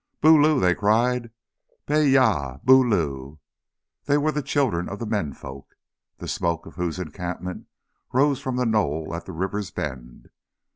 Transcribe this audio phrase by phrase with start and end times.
[0.19, 1.29] "Boloo!" they cried.
[1.85, 2.61] "Baayah.
[2.63, 3.37] Boloo!"
[4.05, 5.75] They were the children of the men folk,
[6.17, 7.67] the smoke of whose encampment
[8.11, 10.31] rose from the knoll at the river's bend.